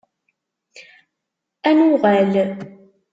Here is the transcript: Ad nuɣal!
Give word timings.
Ad 1.67 1.73
nuɣal! 1.77 2.29